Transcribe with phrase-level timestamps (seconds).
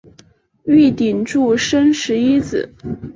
[0.63, 2.73] 玉鼎柱生十一子。